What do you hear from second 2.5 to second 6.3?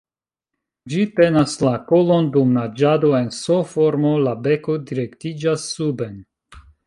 naĝado en S-formo, la beko direktiĝas suben.